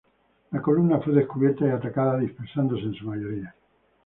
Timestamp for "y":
1.67-1.69